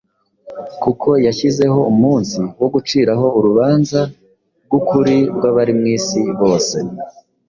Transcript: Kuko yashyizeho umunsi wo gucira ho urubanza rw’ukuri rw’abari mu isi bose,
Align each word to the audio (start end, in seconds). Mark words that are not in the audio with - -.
Kuko 0.83 1.09
yashyizeho 1.25 1.79
umunsi 1.91 2.39
wo 2.61 2.67
gucira 2.73 3.11
ho 3.19 3.27
urubanza 3.37 4.01
rw’ukuri 4.65 5.17
rw’abari 5.35 5.73
mu 5.79 5.85
isi 5.97 6.21
bose, 6.39 6.77